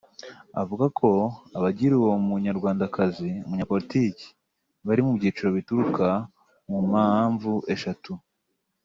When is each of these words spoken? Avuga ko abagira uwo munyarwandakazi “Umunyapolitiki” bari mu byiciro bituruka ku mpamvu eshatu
Avuga 0.61 0.85
ko 0.99 1.09
abagira 1.57 1.93
uwo 1.97 2.13
munyarwandakazi 2.27 3.29
“Umunyapolitiki” 3.45 4.27
bari 4.87 5.01
mu 5.05 5.11
byiciro 5.17 5.49
bituruka 5.57 6.07
ku 6.65 6.75
mpamvu 6.89 7.51
eshatu 7.75 8.11